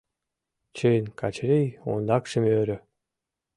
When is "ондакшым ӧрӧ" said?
1.91-2.77